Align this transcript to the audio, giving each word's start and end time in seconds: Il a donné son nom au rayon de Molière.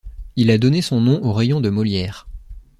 Il 0.35 0.49
a 0.49 0.57
donné 0.57 0.81
son 0.81 0.99
nom 0.99 1.23
au 1.23 1.31
rayon 1.31 1.61
de 1.61 1.69
Molière. 1.69 2.25